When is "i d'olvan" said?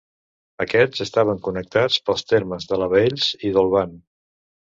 3.51-3.93